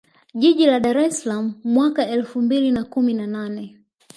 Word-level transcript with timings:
Jiji 0.39 0.65
la 0.67 0.79
Dar 0.79 0.97
es 1.05 1.15
Salaam 1.21 1.61
mwaka 1.63 2.07
elfu 2.07 2.41
mbili 2.41 2.71
na 2.71 2.83
kumi 2.83 3.13
na 3.13 3.27
nane 3.27 3.77